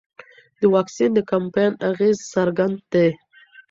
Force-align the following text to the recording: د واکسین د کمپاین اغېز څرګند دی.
د 0.59 0.61
واکسین 0.75 1.11
د 1.15 1.19
کمپاین 1.31 1.73
اغېز 1.89 2.17
څرګند 2.33 2.77
دی. 2.93 3.09